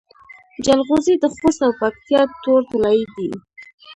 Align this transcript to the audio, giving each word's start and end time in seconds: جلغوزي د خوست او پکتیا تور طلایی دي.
جلغوزي 0.65 1.15
د 1.19 1.25
خوست 1.35 1.59
او 1.65 1.71
پکتیا 1.81 2.21
تور 2.43 2.61
طلایی 2.71 3.05
دي. 3.15 3.29